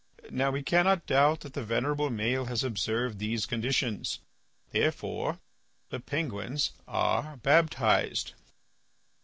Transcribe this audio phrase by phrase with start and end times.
[0.31, 4.19] Now we cannot doubt that the venerable Maël has observed these conditions.
[4.71, 5.37] Therefore
[5.91, 8.33] the penguins are baptized."